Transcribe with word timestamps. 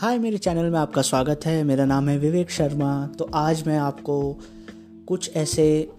हाय, 0.00 0.18
मेरे 0.18 0.38
चैनल 0.38 0.70
में 0.70 0.78
आपका 0.78 1.02
स्वागत 1.02 1.40
है। 1.44 1.64
मेरा 1.64 1.84
नाम 1.84 2.08
है 2.08 2.18
विवेक 2.18 2.50
शर्मा। 2.50 3.06
तो 3.06 3.30
आज 3.34 3.66
मैं 3.66 3.78
आपको 3.78 4.38
कुछ 5.06 5.36
ऐसे 5.36 5.90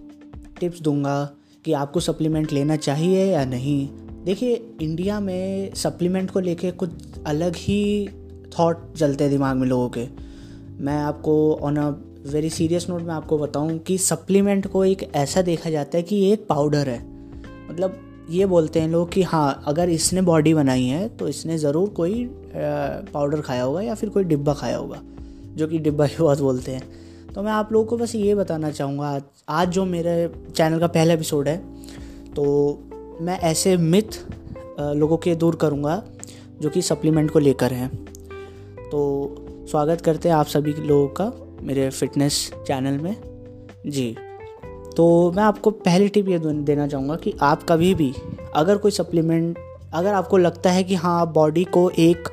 टिप्स 0.59 0.81
दूँगा 0.81 1.33
कि 1.65 1.73
आपको 1.73 1.99
सप्लीमेंट 1.99 2.51
लेना 2.51 2.75
चाहिए 2.75 3.25
या 3.25 3.45
नहीं। 3.45 3.89
देखिए, 4.25 4.75
इंडिया 4.81 5.19
में 5.19 5.73
सप्लीमेंट 5.73 6.31
को 6.31 6.39
लेके 6.39 6.71
कुछ 6.71 6.89
अलग 7.27 7.55
ही 7.55 8.09
थॉट 8.59 8.93
चलते 8.95 9.23
हैं 9.23 9.33
दिमाग 9.33 9.57
में 9.57 9.67
लोगों 9.67 9.89
के। 9.89 10.07
मैं 10.83 10.97
आपको 10.99 11.55
on 11.55 11.77
a 11.77 11.89
very 12.29 12.49
serious 12.49 12.89
note 12.89 13.01
में 13.01 13.13
आपको 13.13 13.37
बताऊँ 13.37 13.77
कि 13.77 13.97
सप्लीमेंट 13.97 14.67
को 14.67 14.85
एक 14.85 15.11
ऐसा 15.15 15.41
देखा 15.41 15.69
जाता 15.69 15.97
है 15.97 16.03
कि 16.03 16.15
ये 16.15 16.33
एक 16.33 16.47
पाउडर 16.47 16.89
है। 16.89 17.05
मतलब 17.69 18.08
ये 18.29 18.45
बोलते 18.45 18.79
हैं 18.79 18.87
लोग 18.89 19.11
कि 19.11 19.21
हाँ 19.23 19.63
अगर 19.67 19.89
इसने 19.89 20.21
बॉडी 20.21 20.53
बनाई 20.53 20.85
है 20.85 21.07
तो 21.17 21.27
इसने 21.27 21.57
ज़रूर 21.57 21.89
कोई 21.89 22.23
पाउडर 23.13 23.41
खाया 23.41 23.63
होगा 23.63 23.81
या 23.81 23.95
फिर 23.95 24.09
कोई 24.09 24.23
डिब्बा 24.23 24.53
खाया 24.53 24.77
होगा, 24.77 25.01
जो 25.55 25.67
कि 25.67 25.79
डिब्बा 25.79 26.05
ही 26.05 26.15
बहुत 26.19 26.39
बोलते 26.39 26.71
हैं। 26.71 26.81
तो 27.33 27.41
मैं 27.43 27.51
आप 27.51 27.71
लोगों 27.73 27.85
को 27.85 27.97
बस 27.97 28.15
ये 28.15 28.35
बताना 28.35 28.71
चाहूँगा, 28.71 29.07
आज 29.07 29.21
आज 29.49 29.69
जो 29.69 29.85
मेरे 29.85 30.31
चैनल 30.49 30.79
का 30.79 30.87
पहला 30.89 31.13
एपिसोड 31.13 31.47
है 31.47 31.57
तो 32.35 33.17
मैं 33.21 33.39
ऐसे 33.41 33.75
मिथ 33.77 34.19
लोगों 34.79 35.17
के 35.17 35.35
दूर 35.35 35.55
करूँगा, 35.55 36.01
जो 36.61 36.69
कि 36.69 36.81
सप्लीमेंट 36.81 37.31
को 37.31 37.39
लेकर 37.39 37.73
हैं। 37.73 37.89
तो 38.91 39.65
स्वागत 39.71 40.01
करते 40.01 40.29
हैं 40.29 40.35
आप 40.35 40.47
सभी 40.47 40.73
लोगों 40.73 41.07
का 41.19 41.31
मेरे 41.63 41.89
फिटनेस 41.89 42.49
चैनल 42.57 42.97
में। 42.99 43.15
जी। 43.87 44.15
तो 44.97 45.31
मैं 45.35 45.43
आपको 45.43 45.71
पहली 45.71 46.07
टिप 46.07 46.29
ये 46.29 46.39
देना 46.39 46.87
चाहूँगा 46.87 47.15
कि 47.15 47.33
आप 47.41 47.63
कभी 47.63 47.93
भी 47.95 48.13
अगर 48.55 48.77
कोई 48.77 48.91
सप्लीमेंट 48.91 49.57
अगर 49.93 50.13
आपको 50.13 50.37
लगता 50.37 50.71
है 50.71 50.83
कि 50.83 50.95
हाँ 50.95 51.31
बॉडी 51.33 51.63
को 51.63 51.89
एक 51.89 52.27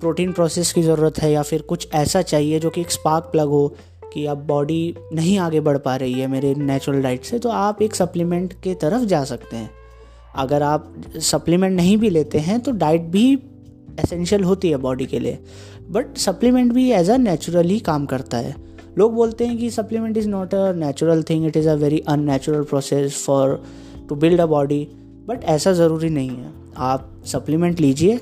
प्रोटीन 0.00 0.32
प्रोसेस 0.32 0.72
की 0.72 0.82
ज़रूरत 0.82 1.18
है 1.18 1.32
या 1.32 1.42
फिर 1.42 1.62
कुछ 1.62 1.88
ऐसा 1.94 2.22
चाहिए 2.22 2.60
जो 2.60 2.70
कि 2.70 2.80
एक 2.80 2.90
स्पार्क 2.90 3.24
प्लग 3.24 3.48
हो 3.48 3.76
कि 4.12 4.26
अब 4.26 4.46
बॉडी 4.46 4.94
नहीं 5.12 5.38
आगे 5.38 5.60
बढ़ 5.60 5.78
पा 5.78 5.96
रही 5.96 6.12
है 6.12 6.26
मेरे 6.26 6.54
नेचुरल 6.54 7.02
डाइट 7.02 7.24
से 7.24 7.38
तो 7.38 7.48
आप 7.48 7.82
एक 7.82 7.94
सप्लीमेंट 7.94 8.52
के 8.62 8.74
तरफ़ 8.74 9.04
जा 9.04 9.24
सकते 9.24 9.56
हैं। 9.56 9.70
अगर 10.36 10.62
आप 10.62 10.94
सप्लीमेंट 11.16 11.76
नहीं 11.76 11.96
भी 11.96 12.10
लेते 12.10 12.38
हैं 12.38 12.60
तो 12.60 12.72
डाइट 12.72 13.02
भी 13.02 13.32
एसेंशियल 14.00 14.44
होती 14.44 14.70
है 14.70 14.76
बॉडी 14.76 15.06
के 15.06 15.18
लिए, 15.18 15.38
बट 15.90 16.16
सप्लीमेंट 16.18 16.72
भी 16.72 16.90
एज 16.90 17.10
अ 17.10 17.16
नेचुरली 17.16 17.78
काम 17.80 18.06
करता 18.06 18.36
है। 18.36 18.54
लोग 18.98 19.14
बोलते 19.14 19.46
हैं 19.46 19.58
कि 19.58 19.70
supplement 19.70 20.16
is 20.16 20.28
not 20.28 20.54
a 20.54 20.72
natural 20.72 21.22
thing 21.22 21.46
it 21.46 21.56
is 21.56 21.68
a 21.68 21.74
very 21.74 21.98
unnatural 22.08 22.62
process 22.62 23.24
for 23.26 23.62
to 24.08 24.14
build 24.14 24.40
a 24.40 24.46
body 24.46 24.88
but 25.28 25.44
ऐसा 25.44 25.72
ज़रूरी 25.72 26.08
नहीं 26.08 26.30
है। 26.30 26.52
आप 26.76 27.10
सप्लीमेंट 27.26 27.80
लीजिए 27.80 28.20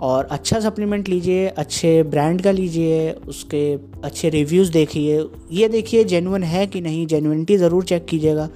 और 0.00 0.24
अच्छा 0.24 0.60
सप्लीमेंट 0.60 1.08
लीजिए, 1.08 1.46
अच्छे 1.48 2.02
ब्रांड 2.02 2.42
का 2.42 2.50
लीजिए, 2.50 3.10
उसके 3.28 3.78
अच्छे 4.04 4.28
रिव्यूज़ 4.28 4.72
देखिए, 4.72 5.28
ये 5.52 5.68
देखिए 5.68 6.04
जेनुअन 6.04 6.42
है 6.42 6.66
कि 6.66 6.80
नहीं 6.80 7.06
जेनुअनिटी 7.06 7.56
ज़रूर 7.56 7.84
चेक 7.84 8.06
कीजिएगा। 8.06 8.48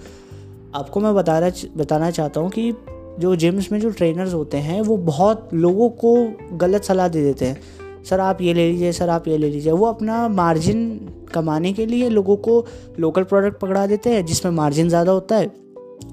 आपको 0.75 1.01
मैं 1.01 1.15
बता 1.15 1.39
रहा, 1.39 1.51
बताना 1.77 2.11
चाहता 2.11 2.41
हूँ 2.41 2.51
कि 2.51 2.73
जो 3.21 3.37
जिम्स 3.37 3.73
में 3.73 3.81
जो 3.81 3.91
ट्रेनर्स 3.91 4.35
होते 4.35 4.57
हैं, 4.57 4.81
वो 4.81 4.97
बहुत 4.97 5.49
लोगों 5.55 5.89
को 5.91 6.33
गलत 6.53 6.85
सलाह 6.85 7.09
दे 7.09 7.23
देते 7.23 7.47
हैं। 7.47 7.61
सर 8.05 8.21
आप 8.21 8.41
ये 8.43 8.55
ले 8.55 8.71
लीजिए, 8.71 8.93
सर 8.93 9.09
आप 9.09 9.29
ये 9.29 9.39
ले 9.39 9.49
लीजिए। 9.49 9.73
वो 9.73 9.87
अपना 9.87 10.29
मार्जिन 10.29 10.89
कमाने 11.35 11.73
के 11.73 11.87
लिए 11.87 12.09
लोगों 12.09 12.37
को 12.37 12.65
लोकल 12.99 13.23
प्रोडक्ट 13.25 13.59
पकड़ा 13.61 13.87
देते 13.87 14.11
हैं, 14.11 14.25
जिसमें 14.27 14.53
मार्जिन 14.53 14.89
ज़्यादा 14.89 15.13
होता 15.13 15.37
है, 15.37 15.51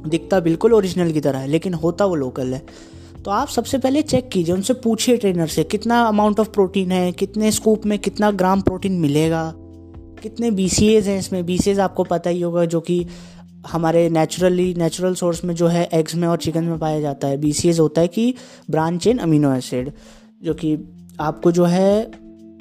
दिखता 0.07 0.39
बिल्कुल 0.39 0.73
ओरिजिनल 0.73 1.11
की 1.11 1.21
तरह 1.21 1.39
है, 1.39 1.47
लेकिन 1.47 1.73
होता 1.73 2.05
वो 2.05 2.15
लोकल 2.15 2.53
है। 2.53 2.65
तो 3.25 3.31
आप 3.31 3.47
सबसे 3.47 3.77
पहले 3.77 4.01
चेक 4.01 4.29
कीजिए, 4.29 4.55
उनसे 4.55 4.73
पूछिए 4.73 5.17
ट्रेनर 5.17 5.47
से, 5.47 5.63
कितना 5.63 6.01
अमाउंट 6.01 6.39
ऑफ़ 6.39 6.49
प्रोटीन 6.49 6.91
है, 6.91 7.11
कितने 7.11 7.51
स्कूप 7.51 7.85
में 7.85 7.97
कितना 7.99 8.31
ग्राम 8.31 8.61
प्रोटीन 8.61 8.99
मिलेगा, 8.99 9.53
कितने 10.23 10.51
बी 10.51 10.67
सी 10.69 10.87
एज 10.87 11.07
हैं 11.07 11.17
इसमें। 11.19 11.45
बी 11.45 11.57
सी 11.57 11.71
एज 11.71 11.79
आपको 11.79 12.03
पता 12.03 12.29
ही 12.29 12.41
होगा, 12.41 12.65
जो 12.65 12.81
कि 12.81 13.05
हमारे 13.67 14.09
नेचुरली 14.09 14.73
नेचुरल 14.77 15.13
सोर्स 15.13 15.43
में 15.45 15.53
जो 15.55 15.67
है 15.67 15.87
एग्स 15.93 16.15
में 16.15 16.27
और 16.27 16.37
चिकन 16.37 16.63
में 16.63 16.77
पाया 16.79 16.99
जाता 16.99 17.27
है। 17.27 17.37
बी 17.37 17.53
सी 17.53 17.69
एज 17.69 17.79
होता 17.79 18.01
है 18.01 18.07
कि 18.07 18.33
ब्रांच 18.71 19.01
चेन 19.03 19.17
अमीनो 19.17 19.53
एसिड 19.53 19.91
जो 20.43 20.53
कि 20.53 20.75
आपको 21.19 21.51
जो 21.51 21.65
है 21.65 22.11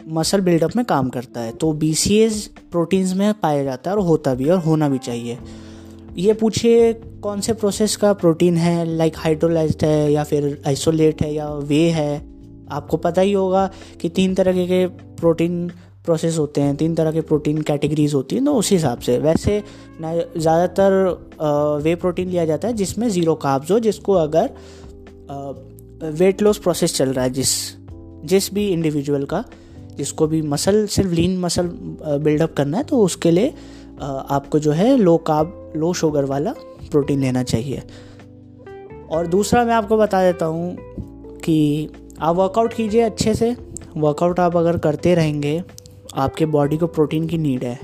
मसल 0.09 0.41
बिल्डअप 0.41 0.77
में 0.77 0.85
काम 0.85 1.09
करता 1.09 1.41
है 1.41 1.53
तो 1.53 1.73
बी 1.73 1.93
सी 1.95 2.29
प्रोटीन्स 2.73 3.15
में 3.15 3.33
पाया 3.35 3.63
जाता 3.65 3.91
है 3.91 3.97
और 3.97 4.03
होता 4.03 4.35
भी 4.35 4.49
और 4.51 4.59
होना 4.59 4.89
भी 4.89 4.99
चाहिए। 4.99 5.39
ये 6.17 6.33
पूछिए 6.33 6.93
कौन 7.23 7.41
से 7.41 7.53
प्रोसेस 7.53 7.97
का 7.97 8.13
प्रोटीन 8.15 8.57
है 8.57 8.85
लाइक 8.87 9.17
हाइड्रोलाइज 9.19 9.77
है 9.83 10.13
या 10.13 10.25
फिर 10.25 10.63
आइसोलेट 10.67 11.23
है 11.23 11.33
या 11.35 11.49
वे 11.49 11.81
है? 11.91 12.35
आपको 12.73 12.97
पता 12.97 13.21
ही 13.21 13.33
होगा 13.33 13.67
कि 14.01 14.09
तीन 14.09 14.35
तरह 14.35 14.67
के 14.67 14.87
प्रोटीन 14.87 15.69
प्रोसेस 16.05 16.39
होते 16.39 16.61
हैं, 16.61 16.77
तीन 16.77 16.95
तरह 16.95 17.13
के 17.13 17.21
प्रोटीन 17.23 17.61
कैटेगरीज 17.63 18.15
होती 18.15 18.37
हैं 18.37 18.45
तो 18.45 18.55
उस 18.55 18.71
हिसाब 18.73 18.99
से। 18.99 19.19
वैसे 19.19 19.63
ज़्यादातर 20.01 21.79
वे 21.83 21.95
प्रोटीन 21.97 22.29
लिया 22.29 22.45
जाता 22.45 22.69
है 22.69 22.75
जिसमें 22.75 23.09
ज़ीरो 23.09 23.35
काब्स 23.37 23.71
हो, 23.71 23.79
जिसको 23.81 24.13
अगर 24.15 24.51
वेट 26.13 26.43
लॉस 26.43 26.59
प्रोसेस 26.59 26.97
चल 26.97 27.13
रहा 27.13 27.25
है, 27.25 27.31
जिस 27.33 27.51
जिस 28.25 28.53
भी 28.55 28.69
इंडिविजुअल 28.69 29.25
का, 29.25 29.45
जिसको 29.97 30.27
भी 30.27 30.43
मसल 30.43 30.87
सिर्फ़ 30.87 31.11
लीन 31.11 31.39
मसल 31.41 31.69
बिल्डअप 32.23 32.55
करना 32.57 32.77
है 32.77 32.85
तो 32.85 32.99
उसके 32.99 33.31
लिए 33.31 33.55
आपको 34.03 34.59
जो 34.59 34.73
है 34.73 34.97
लो 34.97 35.17
काब 35.27 35.73
लो 35.77 35.93
शुगर 35.93 36.25
वाला 36.25 36.55
प्रोटीन 36.91 37.21
लेना 37.21 37.43
चाहिए। 37.43 37.83
और 39.11 39.27
दूसरा 39.27 39.65
मैं 39.65 39.75
आपको 39.75 39.97
बता 39.97 40.23
देता 40.23 40.47
हूँ 40.47 40.77
कि 41.39 41.89
आप 42.21 42.37
वर्कआउट 42.37 42.75
कीजिए 42.75 43.01
अच्छे 43.01 43.35
से। 43.35 43.55
वर्कआउट 43.97 44.41
आप 44.41 44.57
अगर 44.57 44.79
करते 44.79 45.15
रहेंगे, 45.15 45.63
आपके 46.15 46.47
बॉडी 46.47 46.77
को 46.77 46.87
प्रोटीन 46.87 47.27
की 47.27 47.39
नीड 47.39 47.65
है। 47.65 47.79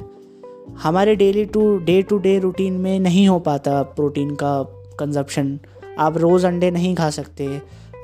हमारे 0.83 1.15
daily 1.17 1.45
to 1.45 1.77
day 1.79 2.01
to 2.03 2.19
day 2.19 2.39
routine 2.39 2.73
में 2.73 2.99
नहीं 3.01 3.27
हो 3.29 3.39
पाता 3.39 3.83
प्रोटीन 3.83 4.35
का 4.35 4.63
कंजप्शन 4.99 5.59
आप 5.99 6.17
रोज़ 6.19 6.47
अंडे 6.47 6.71
नहीं 6.71 6.95
खा 6.95 7.11
सकते। 7.11 7.47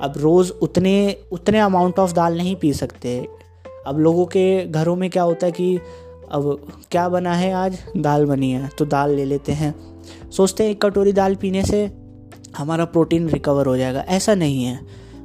अब 0.01 0.13
रोज़ 0.17 0.51
उतने 0.51 1.17
उतने 1.31 1.59
अमाउंट 1.59 1.99
ऑफ़ 1.99 2.13
दाल 2.13 2.37
नहीं 2.37 2.55
पी 2.55 2.73
सकते। 2.73 3.27
अब 3.87 3.99
लोगों 3.99 4.25
के 4.25 4.65
घरों 4.65 4.95
में 4.95 5.09
क्या 5.09 5.23
होता 5.23 5.45
है 5.45 5.51
कि 5.51 5.77
अब 6.31 6.67
क्या 6.91 7.09
बना 7.09 7.33
है 7.33 7.53
आज? 7.53 7.77
दाल 7.97 8.25
बनी 8.25 8.51
है 8.51 8.69
तो 8.79 8.85
दाल 8.85 9.15
ले 9.15 9.25
लेते 9.25 9.51
हैं। 9.51 9.73
सोचते 10.31 10.63
हैं 10.63 10.71
एक 10.71 10.81
कटोरी 10.81 11.13
दाल 11.13 11.35
पीने 11.35 11.63
से 11.63 11.85
हमारा 12.57 12.85
प्रोटीन 12.85 13.29
रिकवर 13.29 13.65
हो 13.65 13.77
जाएगा। 13.77 13.99
ऐसा 13.99 14.35
नहीं 14.35 14.63
है। 14.63 14.79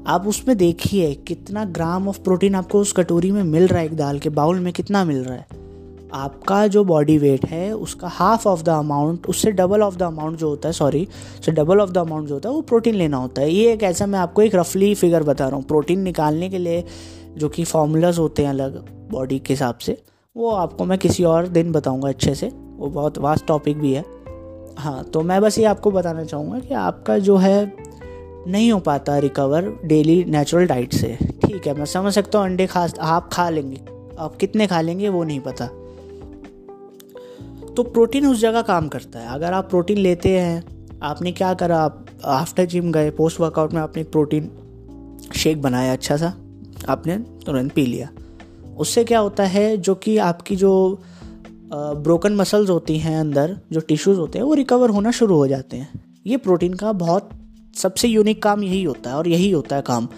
आप 0.07 0.27
उसमें 0.27 0.57
देखिए 0.57 1.15
कितना 1.15 1.65
ग्राम 1.65 2.09
ऑफ़ 2.09 2.21
प्रोटीन 2.21 2.55
आपको 2.55 2.81
उस 2.81 2.93
कटोरी 2.93 3.31
में 3.31 3.43
मिल 3.43 3.67
रहा 3.67 3.81
है 3.81 3.87
एक 3.87 3.97
दाल 3.97 4.19
के 4.19 4.29
बाउल 4.29 4.61
में 4.61 4.73
कितना 4.73 5.05
मिल 5.05 5.25
रहा 5.25 5.35
है। 5.35 5.47
आपका 6.15 6.67
जो 6.67 6.85
बॉडी 6.85 7.19
वेट 7.19 7.45
है, 7.47 7.73
उसका 7.73 8.09
हाफ़ 8.09 8.49
ऑफ़ 8.49 8.63
द 8.63 8.69
अमाउंट 8.69 9.27
उससे 9.27 9.51
डबल 9.51 9.83
ऑफ़ 9.83 9.97
द 9.97 10.03
अमाउंट 10.03 10.39
जो 10.39 10.49
होता 10.49 10.69
है 10.69 10.73
सॉरी 10.73 11.09
उससे 11.39 11.53
डबल 11.53 11.81
ऑफ़ 11.81 11.91
द 11.91 11.99
अमाउंट 11.99 12.29
जो 12.29 12.35
होता 12.35 12.49
है, 12.49 12.55
वो 12.55 12.63
प्रोटीन 12.63 12.95
लेना 12.95 13.17
होता 13.17 13.43
है। 13.43 13.53
ये 13.53 13.73
एक 13.73 13.83
ऐसा 13.83 14.07
मैं 14.07 14.19
आपको 14.19 14.43
एक 14.43 14.55
रफली 14.55 14.95
फिगर 14.95 15.23
बता 15.23 15.47
रहा 15.47 15.57
हूँ। 15.57 15.65
प्रोटीन 15.65 16.01
निकालने 16.01 16.49
के 16.49 16.59
लिए 16.59 16.85
जो 17.39 17.49
कि 17.49 17.65
फॉर्मूलाज 17.65 18.19
होते 18.19 18.43
हैं 18.43 18.51
अलग 18.51 18.85
बॉडी 19.11 19.39
के 19.39 19.53
हिसाब 19.53 19.79
से, 19.79 20.03
वो 20.37 20.51
आपको 20.51 20.85
मैं 20.85 20.99
किसी 20.99 21.25
और 21.25 21.47
दिन 21.47 21.73
बताऊँगा 21.73 22.09
अच्छे 22.09 22.35
से। 22.35 22.53
वो 22.77 22.89
बहुत 22.89 23.19
वास्ट 23.19 23.47
टॉपिक 23.47 23.79
भी 23.79 23.93
है। 23.93 24.05
हाँ 24.79 25.05
तो 25.05 25.21
मैं 25.21 25.41
बस 25.43 25.59
ये 25.59 25.65
आपको 25.65 25.91
बताना 25.91 26.25
चाहूँगा 26.25 26.59
कि 26.59 26.75
आपका 26.75 27.19
जो 27.19 27.37
है, 27.37 27.77
नहीं 28.49 28.73
हो 28.73 28.79
पाता 28.79 29.19
रिकवर 29.19 29.73
डेली 29.85 30.25
नेचुरल 30.25 30.67
डाइट 30.67 30.93
से। 30.93 31.19
ठीक 31.47 31.67
है, 31.67 31.75
मैं 31.75 31.85
समझ 31.85 32.13
सकता 32.13 32.39
हूँ, 32.39 32.47
अंडे 32.47 32.67
खा, 32.67 32.89
आप 33.01 33.31
खा 33.33 33.49
लेंगे। 33.51 33.81
आप 34.19 34.37
कितने 34.37 34.67
खा 34.67 34.81
लेंगे, 34.81 35.09
वो 35.09 35.25
नहीं 35.25 35.41
पता। 35.41 35.69
तो 37.77 37.83
प्रोटीन 37.83 38.27
उस 38.27 38.41
जगह 38.41 38.63
काम 38.63 38.89
करता 38.89 39.21
है। 39.21 39.29
अगर 39.29 39.53
आप 39.53 39.69
प्रोटीन 39.71 39.99
लेते 39.99 40.29
हैं, 40.29 40.65
आपने 41.03 41.33
क्या 41.33 41.55
करा? 41.55 41.79
आप 41.79 42.07
आफ्टर 42.25 42.65
जिम 42.65 42.93
गए 42.93 43.11
पोस्ट 43.11 43.41
वर्कआउट 43.41 43.73
में 43.73 43.81
आपने 43.81 44.03
प्रोटीन 44.05 44.51
शेक 45.37 45.63
बनाया 45.63 45.93
अच्छा 45.93 46.17
सा, 46.17 46.35
आपने 46.89 47.17
तुरंत 47.19 47.73
पी 47.73 47.87
लिया। 47.87 48.09
उससे 48.79 49.05
क्या 49.05 49.19
होता 49.19 49.45
है, 49.45 49.77
जो 49.77 49.95
कि 49.95 50.17
आपकी 50.19 50.57
जो 50.57 51.01
ब्रोकन 51.75 52.37
मसल्स 52.37 52.71
होती 52.71 52.99
हैं 52.99 53.21
अंदर, 53.21 53.59
जो 53.73 53.81
टिश्यूज़ 53.81 54.19
होते 54.19 54.39
हैं, 54.39 54.47
वो 54.47 54.55
रिकवर 54.55 54.91
होना 54.91 55.11
शुरू 55.11 55.37
हो 55.37 55.47
जाते 55.47 55.77
हैं। 55.77 55.89
ये 56.27 56.37
प्रोटीन 56.37 56.75
का 56.75 56.93
बहुत, 56.93 57.31
सबसे 57.77 58.09
यूनिक 58.09 58.43
काम 58.43 58.63
यही 58.63 58.83
होता 58.83 59.11
है 59.11 59.17
और 59.17 59.29
यही 59.29 59.51
होता 59.51 59.77
है 59.77 59.83
काम। 59.83 60.09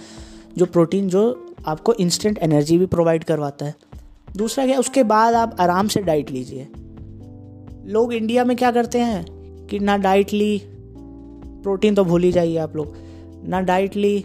जो 0.59 0.67
प्रोटीन 0.67 1.09
जो 1.09 1.55
आपको 1.67 1.93
इंस्टेंट 1.93 2.39
एनर्जी 2.39 2.79
भी 2.79 2.87
प्रोवाइड 2.87 3.25
करवाता 3.25 3.67
है। 3.67 3.75
दूसरा 4.37 4.67
क्या, 4.67 4.79
उसके 4.79 5.03
बाद 5.03 5.35
आप 5.35 5.57
आराम 5.61 5.89
से 5.89 6.03
डाइट 6.03 6.31
लीजिए। 6.31 6.69
लोग 7.87 8.15
इंडिया 8.15 8.45
में 8.45 8.57
क्या 8.57 8.71
करते 8.71 8.99
हैं? 8.99 9.27
कि 9.67 9.79
ना 9.79 9.97
डाइट 9.97 10.33
ली 10.33 10.63
प्रोटीन 11.63 11.95
तो 11.95 12.05
भूल 12.05 12.23
ही 12.23 12.33
जाइए 12.33 12.57
आप 12.57 12.77
लोग। 12.77 12.95
ना 13.45 13.61
डाइट 13.61 13.97
ली, 13.97 14.25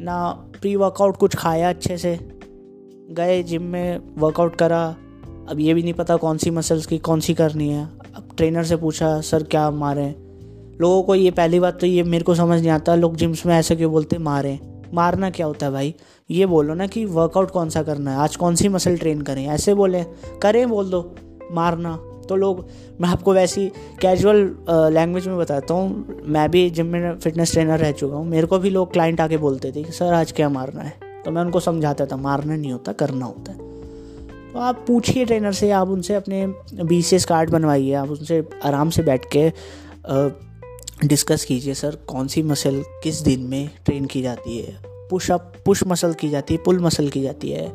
ना 0.00 0.30
प्री 0.60 0.76
वर्कआउट 0.76 1.16
कुछ 1.16 1.36
खाया 1.36 1.68
अच्छे 1.68 1.98
से। 1.98 2.40
गए 3.10 3.42
जिम 3.42 3.62
में 3.62 4.00
वर्कआउट 4.18 4.56
करा। 4.56 4.96
अब 5.48 5.60
ये 5.60 5.74
भी 5.74 5.82
नहीं 5.82 5.94
पता 5.94 6.16
कौन 6.16 6.36
सी 6.36 6.50
मसल्स 6.50 6.86
की 6.86 6.98
कौन 6.98 7.20
सी 7.20 7.34
करनी 7.34 7.68
है। 7.68 7.84
अब 8.16 8.28
ट्रेनर 8.36 8.64
से 8.64 8.76
पूछा, 8.76 9.20
सर, 9.20 9.42
क्या 9.42 9.70
मारें? 9.70 10.14
लोगों 10.80 11.02
को 11.02 11.14
ये 11.14 11.30
पहली 11.30 11.60
बात 11.60 11.80
तो 11.80 11.86
ये 11.86 12.02
मेरे 12.02 12.24
को 12.24 12.34
समझ 12.34 12.60
नहीं 12.60 12.70
आता, 12.70 12.94
लोग 12.94 13.16
जिम्स 13.16 13.46
में 13.46 13.54
ऐसे 13.54 13.76
क्यों 13.76 13.92
बोलते 13.92 14.18
मारें। 14.18 14.82
मारना 14.94 15.30
क्या 15.30 15.46
होता 15.46 15.66
है 15.66 15.72
भाई? 15.72 15.94
ये 16.30 16.46
बोलो 16.46 16.74
ना 16.74 16.86
कि 16.86 17.04
वर्कआउट 17.04 17.50
कौन 17.50 17.68
सा 17.68 17.82
करना 17.82 18.10
है। 18.10 18.16
आज 18.16 18.36
कौन 18.36 18.54
सी 18.54 18.68
मसल 18.68 18.96
ट्रेन 18.96 19.20
करें? 19.20 19.46
ऐसे 19.46 19.74
बोले। 19.74 20.04
करें 20.42 20.68
बोल 20.68 20.90
दो, 20.90 21.14
मारना। 21.52 22.13
तो 22.24 22.36
लोग, 22.36 22.66
मैं 23.00 23.08
आपको 23.08 23.32
वैसी 23.34 23.66
कैजुअल 24.00 24.38
लैंग्वेज 24.94 25.26
में 25.28 25.36
बताता 25.38 25.74
हूँ। 25.74 26.22
मैं 26.24 26.50
भी 26.50 26.68
जिम 26.70 26.86
में 26.86 27.18
फिटनेस 27.18 27.52
ट्रेनर 27.52 27.78
रह 27.78 27.92
चुका 27.92 28.16
हूँ। 28.16 28.26
मेरे 28.26 28.46
को 28.46 28.58
भी 28.58 28.70
लोग 28.70 28.92
क्लाइंट 28.92 29.20
आके 29.20 29.36
बोलते 29.36 29.72
थे 29.72 29.82
कि, 29.82 29.92
सर, 29.92 30.12
आज 30.12 30.32
क्या 30.32 30.48
मारना 30.48 30.82
है? 30.82 30.92
तो 31.24 31.30
मैं 31.30 31.42
उनको 31.42 31.60
समझाता 31.60 32.06
था, 32.06 32.16
मारना 32.16 32.56
नहीं 32.56 32.72
होता, 32.72 32.92
करना 32.92 33.26
होता 33.26 33.52
है। 33.52 33.58
तो 34.52 34.58
आप 34.58 34.84
पूछिए 34.86 35.24
ट्रेनर 35.24 35.52
से, 35.52 35.70
आप 35.70 35.88
उनसे 35.88 36.14
अपने 36.14 36.46
बी 36.82 37.02
सी 37.02 37.16
एस 37.16 37.24
कार्ड 37.24 37.50
बनवाइए, 37.50 37.92
आप 37.92 38.10
उनसे 38.10 38.42
आराम 38.64 38.90
से 38.90 39.02
बैठ 39.02 39.26
के 39.36 39.50
डिस्कस 41.06 41.44
कीजिए, 41.44 41.74
सर, 41.74 41.96
कौन 42.06 42.26
सी 42.26 42.42
मसल 42.42 42.82
किस 43.02 43.20
दिन 43.20 43.40
में 43.40 43.70
ट्रेन 43.84 44.04
की 44.04 44.22
जाती 44.22 44.58
है? 44.58 44.76
पुश 45.10 45.30
अप 45.30 45.52
पुश 45.64 45.82
मसल 45.86 46.12
की 46.12 46.28
जाती 46.28 46.54
है 46.54 46.62
पुल 46.62 46.78
मसल 46.80 47.08
की 47.08 47.22
जाती 47.22 47.50
है। 47.50 47.72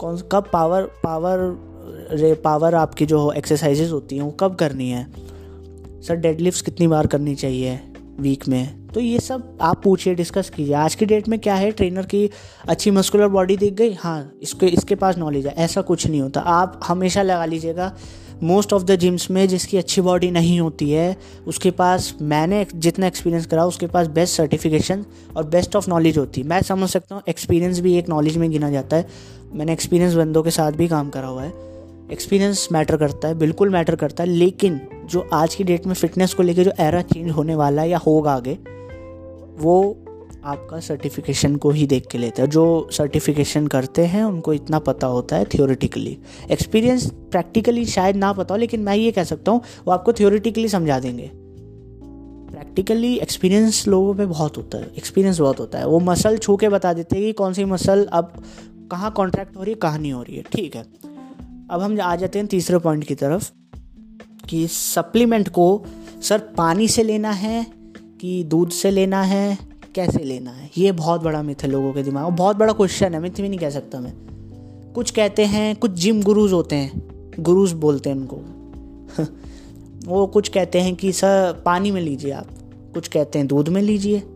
कौन, 0.00 0.16
कब 0.32 0.48
पावर 0.52 0.82
पावर 1.04 1.38
रे 2.12 2.34
पावर 2.34 2.74
आपकी 2.74 3.06
जो 3.06 3.32
एक्सरसाइजेज 3.32 3.90
होती 3.92 4.16
हैं, 4.16 4.22
वो 4.22 4.30
कब 4.30 4.54
करनी 4.54 4.90
है? 4.90 5.06
सर 6.02 6.14
डेडलिफ्ट 6.14 6.64
कितनी 6.64 6.86
बार 6.86 7.06
करनी 7.06 7.34
चाहिए 7.34 7.80
वीक 8.20 8.48
में? 8.48 8.88
तो 8.88 9.00
ये 9.00 9.20
सब 9.20 9.58
आप 9.60 9.82
पूछिए 9.82 10.14
डिस्कस 10.14 10.50
कीजिए। 10.50 10.74
आज 10.74 10.94
की 10.94 11.06
डेट 11.06 11.28
में 11.28 11.38
क्या 11.38 11.54
है? 11.54 11.70
ट्रेनर 11.70 12.02
की 12.02 12.30
अच्छी 12.68 12.90
मस्कुलर 12.90 13.28
बॉडी 13.28 13.56
दिख 13.56 13.74
गई? 13.74 13.92
हाँ 13.92 14.32
इसके 14.42 14.66
इसके 14.66 14.94
पास 14.94 15.18
नॉलेज 15.18 15.46
है। 15.46 15.52
ऐसा 15.52 15.82
कुछ 15.82 16.06
नहीं 16.06 16.20
होता। 16.20 16.40
आप 16.40 16.80
हमेशा 16.84 17.22
लगा 17.22 17.44
लीजिएगा 17.44 17.96
मोस्ट 18.42 18.72
ऑफ़ 18.72 18.82
द 18.82 18.96
जिम्स 18.96 19.30
में 19.30 19.48
जिसकी 19.48 19.76
अच्छी 19.76 20.00
बॉडी 20.00 20.30
नहीं 20.30 20.60
होती 20.60 20.90
है, 20.90 21.16
उसके 21.46 21.70
पास 21.70 22.14
मैंने 22.22 22.66
जितना 22.74 23.06
एक्सपीरियंस 23.06 23.46
करा, 23.46 23.64
उसके 23.66 23.86
पास 23.86 24.06
बेस्ट 24.06 24.36
सर्टिफिकेशन 24.36 25.04
और 25.36 25.44
बेस्ट 25.44 25.76
ऑफ़ 25.76 25.90
नॉलेज 25.90 26.18
होती। 26.18 26.40
है 26.40 26.46
मैं 26.46 26.62
समझ 26.62 26.90
सकता 26.90 27.14
हूँ 27.14 27.22
एक्सपीरियंस 27.28 27.80
भी 27.80 27.94
एक 27.94 28.08
नॉलेज 28.08 28.36
में 28.36 28.50
गिना 28.50 28.70
जाता 28.70 28.96
है। 28.96 29.06
मैंने 29.52 29.72
एक्सपीरियंस 29.72 30.14
बंदों 30.14 30.42
के 30.42 30.50
साथ 30.50 30.72
भी 30.72 30.88
काम 30.88 31.10
करा 31.10 31.26
हुआ 31.26 31.42
है। 31.42 31.69
एक्सपीरियंस 32.12 32.68
मैटर 32.72 32.96
करता 32.96 33.28
है, 33.28 33.34
बिल्कुल 33.34 33.68
मैटर 33.68 33.96
करता 33.96 34.24
है, 34.24 34.30
लेकिन 34.30 34.80
जो 35.04 35.28
आज 35.32 35.54
की 35.54 35.64
डेट 35.64 35.86
में 35.86 35.94
फिटनेस 35.94 36.34
को 36.34 36.42
लेकर 36.42 36.62
जो 36.62 36.72
एरा 36.80 37.02
चेंज 37.02 37.30
होने 37.30 37.54
वाला 37.54 37.82
है 37.82 37.90
या 37.90 37.98
होगा 37.98 38.32
आगे, 38.32 38.58
वो 39.62 40.06
आपका 40.44 40.80
सर्टिफिकेशन 40.80 41.56
को 41.56 41.70
ही 41.70 41.86
देख 41.86 42.06
के 42.06 42.18
लेते 42.18 42.42
हैं। 42.42 42.48
जो 42.50 42.88
सर्टिफिकेशन 42.92 43.66
करते 43.66 44.04
हैं, 44.04 44.24
उनको 44.24 44.52
इतना 44.52 44.78
पता 44.78 45.06
होता 45.06 45.36
है 45.36 45.44
थियोरिटिकली 45.44 46.18
एक्सपीरियंस 46.50 47.06
प्रैक्टिकली 47.10 47.84
शायद 47.84 48.16
ना 48.16 48.32
पता 48.32 48.54
हो, 48.54 48.58
लेकिन 48.58 48.80
मैं 48.80 48.96
ये 48.96 49.10
कह 49.10 49.24
सकता 49.24 49.52
हूँ, 49.52 49.60
वो 49.86 49.92
आपको 49.92 50.12
थियोरिटिकली 50.12 50.68
समझा 50.68 50.98
देंगे। 50.98 51.30
प्रैक्टिकली 52.50 53.14
एक्सपीरियंस 53.16 53.86
लोगों 53.88 54.14
पे 54.14 54.26
बहुत 54.26 54.56
होता 54.56 54.78
है 54.78 54.90
एक्सपीरियंस 54.96 55.40
बहुत 55.40 55.60
होता 55.60 55.78
है। 55.78 55.86
वो 55.86 56.00
मसल 56.00 56.38
छू 56.38 56.56
के 56.56 56.68
बता 56.68 56.92
देते 56.92 57.16
हैं 57.16 57.24
कि 57.24 57.32
कौन 57.32 57.52
सी 57.52 57.64
मसल 57.64 58.04
अब 58.12 58.32
कहाँ 58.90 59.10
कॉन्ट्रैक्ट 59.10 59.56
हो 59.56 59.62
रही 59.62 59.72
है, 59.72 59.78
कहाँ 59.78 59.98
नहीं 59.98 60.12
हो 60.12 60.22
रही 60.22 60.36
है। 60.36 60.42
ठीक 60.42 60.76
है। 60.76 60.84
अब 61.70 61.80
हम 61.80 62.00
आ 62.00 62.16
जाते 62.16 62.38
हैं 62.38 62.48
तीसरे 62.48 62.78
पॉइंट 62.78 63.04
की 63.04 63.14
तरफ़, 63.14 63.52
कि 64.48 64.68
सप्लीमेंट 64.68 65.48
को 65.48 65.84
सर 66.22 66.38
पानी 66.38 66.88
से 66.88 67.02
लेना 67.02 67.30
है 67.30 67.66
कि 68.20 68.44
दूध 68.44 68.70
से 68.70 68.90
लेना 68.90 69.22
है, 69.22 69.58
कैसे 69.94 70.18
लेना 70.18 70.50
है? 70.50 70.70
ये 70.78 70.92
बहुत 70.92 71.22
बड़ा 71.22 71.42
मिथ 71.42 71.54
है 71.62 71.68
लोगों 71.68 71.92
के 71.92 72.02
दिमाग 72.02 72.24
में। 72.24 72.36
बहुत 72.36 72.56
बड़ा 72.56 72.72
क्वेश्चन 72.72 73.14
है 73.14 73.20
मिथ 73.20 73.30
भी 73.30 73.48
नहीं 73.48 73.58
कह 73.58 73.70
सकता 73.70 74.00
मैं। 74.00 74.12
कुछ 74.94 75.10
कहते 75.10 75.44
हैं, 75.44 75.76
कुछ 75.76 75.90
जिम 75.90 76.22
गुरुज 76.22 76.52
होते 76.52 76.76
हैं 76.76 77.02
गुरुज 77.40 77.72
बोलते 77.72 78.10
हैं 78.10 78.16
उनको। 78.16 78.36
वो 80.10 80.26
कुछ 80.26 80.48
कहते 80.48 80.80
हैं 80.80 80.96
कि, 80.96 81.12
सर, 81.12 81.62
पानी 81.66 81.90
में 81.90 82.00
लीजिए 82.00 82.30
आप। 82.30 82.46
कुछ 82.94 83.08
कहते 83.08 83.38
हैं, 83.38 83.48
दूध 83.48 83.68
में 83.68 83.82
लीजिए। 83.82 84.29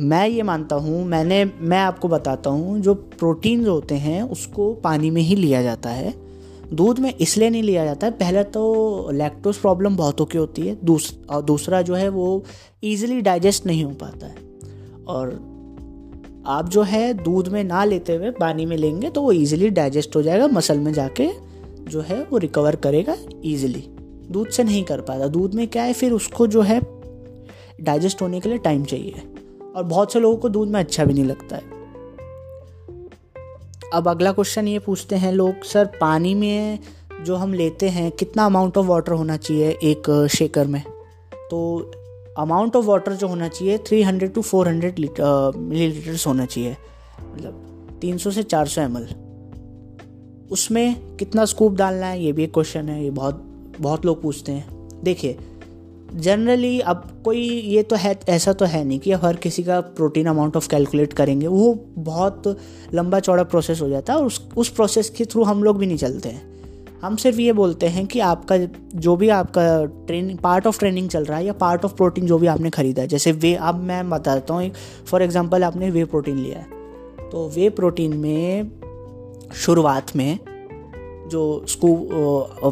मैं 0.00 0.26
ये 0.28 0.42
मानता 0.42 0.76
हूँ 0.76 1.04
मैंने 1.04 1.44
मैं 1.44 1.78
आपको 1.78 2.08
बताता 2.08 2.50
हूँ 2.50 2.78
जो 2.80 2.94
प्रोटीन 2.94 3.66
होते 3.66 3.94
हैं 3.94 4.22
उसको 4.22 4.72
पानी 4.74 5.10
में 5.10 5.20
ही 5.22 5.36
लिया 5.36 5.62
जाता 5.62 5.90
है। 5.90 6.12
दूध 6.72 6.98
में 6.98 7.12
इसलिए 7.12 7.50
नहीं 7.50 7.62
लिया 7.62 7.84
जाता 7.84 8.06
है 8.06 8.12
पहले 8.12 8.42
तो 8.44 9.10
लैक्टोज 9.12 9.56
प्रॉब्लम 9.56 9.96
बहुतों 9.96 10.26
की 10.26 10.38
होती 10.38 10.62
है 10.62 10.76
दूस, 10.84 11.12
और 11.30 11.42
दूसरा 11.42 11.82
जो 11.82 11.94
है 11.94 12.08
वो 12.08 12.44
ईजिली 12.84 13.20
डाइजेस्ट 13.20 13.66
नहीं 13.66 13.84
हो 13.84 13.90
पाता 13.92 14.26
है। 14.26 14.34
और 15.06 15.28
आप 16.46 16.68
जो 16.68 16.82
है 16.82 17.12
दूध 17.14 17.48
में 17.48 17.62
ना 17.64 17.84
लेते 17.84 18.14
हुए 18.14 18.30
पानी 18.30 18.66
में 18.66 18.76
लेंगे 18.76 19.10
तो 19.10 19.22
वो 19.22 19.32
ईजिली 19.32 19.68
डाइजेस्ट 19.70 20.16
हो 20.16 20.22
जाएगा 20.22 20.46
मसल 20.48 20.78
में 20.78 20.92
जाके 20.92 21.28
जो 21.90 22.00
है 22.00 22.22
वो 22.22 22.38
रिकवर 22.38 22.76
करेगा 22.78 23.16
ईजिली 23.44 23.84
दूध 24.30 24.48
से 24.48 24.64
नहीं 24.64 24.82
कर 24.84 25.00
पाता। 25.00 25.28
दूध 25.28 25.54
में 25.54 25.66
क्या 25.68 25.82
है 25.82 25.92
फिर 25.92 26.12
उसको 26.12 26.46
जो 26.46 26.62
है 26.62 26.80
डाइजेस्ट 27.80 28.22
होने 28.22 28.40
के 28.40 28.48
लिए 28.48 28.58
टाइम 28.58 28.84
चाहिए। 28.84 29.22
और 29.76 29.84
बहुत 29.84 30.12
से 30.12 30.20
लोगों 30.20 30.36
को 30.36 30.48
दूध 30.48 30.68
में 30.68 30.80
अच्छा 30.80 31.04
भी 31.04 31.14
नहीं 31.14 31.24
लगता 31.24 31.56
है। 31.56 31.62
अब 33.92 34.08
अगला 34.08 34.32
क्वेश्चन 34.32 34.68
ये 34.68 34.78
पूछते 34.78 35.16
हैं 35.16 35.32
लोग, 35.32 35.62
सर, 35.64 35.84
पानी 36.00 36.34
में 36.34 36.78
जो 37.22 37.36
हम 37.36 37.54
लेते 37.54 37.88
हैं, 37.88 38.10
कितना 38.10 38.46
अमाउंट 38.46 38.78
ऑफ़ 38.78 38.86
वाटर 38.86 39.12
होना 39.12 39.36
चाहिए 39.36 39.70
एक 39.70 40.28
शेकर 40.30 40.66
में? 40.66 40.82
तो 41.50 41.90
अमाउंट 42.38 42.76
ऑफ़ 42.76 42.86
वाटर 42.86 43.12
जो 43.12 43.28
होना 43.28 43.48
चाहिए 43.48 43.78
300 43.78 44.34
टू 44.34 44.42
400 44.42 44.68
हंड्रेड 44.68 44.98
मिली 45.56 45.88
लीटर्स 45.88 46.26
होना 46.26 46.46
चाहिए। 46.46 46.76
मतलब 47.34 47.98
300 48.00 48.30
से 48.30 48.42
400 48.42 48.82
एम 48.82 48.96
उसमें 50.50 51.16
कितना 51.16 51.44
स्कूप 51.44 51.72
डालना 51.72 52.06
है, 52.06 52.22
ये 52.22 52.32
भी 52.32 52.44
एक 52.44 52.54
क्वेश्चन 52.54 52.88
है, 52.88 53.04
ये 53.04 53.10
बहुत 53.10 53.34
बहुत 53.80 54.06
लोग 54.06 54.22
पूछते 54.22 54.52
हैं। 54.52 54.88
देखिए 55.04 55.38
जनरली 56.14 56.80
अब 56.80 57.22
कोई 57.24 57.38
ये 57.48 57.82
तो 57.82 57.96
है, 57.96 58.18
ऐसा 58.28 58.52
तो 58.52 58.64
है 58.64 58.84
नहीं 58.84 58.98
कि 58.98 59.12
अब 59.12 59.24
हर 59.24 59.36
किसी 59.36 59.62
का 59.62 59.80
प्रोटीन 59.80 60.26
अमाउंट 60.26 60.56
ऑफ़ 60.56 60.68
कैलकुलेट 60.68 61.12
करेंगे। 61.12 61.46
वो 61.46 61.74
बहुत 61.98 62.42
लंबा 62.94 63.20
चौड़ा 63.20 63.42
प्रोसेस 63.44 63.80
हो 63.80 63.88
जाता 63.88 64.12
है 64.12 64.18
और 64.18 64.26
उस 64.26 64.40
उस 64.56 64.68
प्रोसेस 64.68 65.10
के 65.10 65.24
थ्रू 65.24 65.44
हम 65.44 65.62
लोग 65.64 65.78
भी 65.78 65.86
नहीं 65.86 65.96
चलते 65.96 66.28
हैं। 66.28 66.52
हम 67.02 67.16
सिर्फ़ 67.16 67.40
ये 67.40 67.52
बोलते 67.52 67.86
हैं 67.86 68.06
कि 68.06 68.20
आपका 68.20 68.56
जो 68.94 69.16
भी 69.16 69.28
आपका 69.28 69.64
ट्रेनिंग 70.06 70.38
पार्ट 70.38 70.66
ऑफ़ 70.66 70.78
ट्रेनिंग 70.78 71.08
चल 71.08 71.24
रहा 71.24 71.38
है 71.38 71.44
या 71.46 71.52
पार्ट 71.52 71.84
ऑफ़ 71.84 71.94
प्रोटीन 71.94 72.26
जो 72.26 72.38
भी 72.38 72.46
आपने 72.46 72.70
खरीदा 72.70 73.02
है। 73.02 73.08
जैसे 73.08 73.32
वे, 73.32 73.54
अब 73.54 73.74
मैं 73.74 74.08
बताता 74.10 74.54
हूँ 74.54 74.70
फॉर 75.06 75.22
एग्जांपल 75.22 75.64
आपने 75.64 75.90
वे 75.90 76.04
प्रोटीन 76.04 76.38
लिया 76.38 76.58
है। 76.58 77.28
तो 77.30 77.48
वे 77.56 77.68
प्रोटीन 77.70 78.16
में 78.16 78.70
शुरुआत 79.54 80.16
में 80.16 80.38
जो 81.28 81.64
scoop 81.68 82.08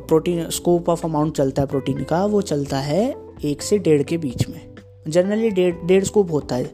protein 0.08 0.48
scoop 0.50 0.88
of 0.88 1.04
amount 1.06 1.36
चलता 1.36 1.62
है 1.62 1.68
प्रोटीन 1.68 2.02
का, 2.04 2.24
वो 2.26 2.40
चलता 2.42 2.78
है 2.78 3.31
एक 3.44 3.62
से 3.62 3.78
डेढ़ 3.78 4.02
के 4.02 4.18
बीच 4.18 4.48
में। 4.48 4.60
जनरली 5.08 5.50
डेढ़ 5.50 5.74
डेढ़ 5.86 6.04
स्कूप 6.04 6.32
होता 6.32 6.56
है। 6.56 6.64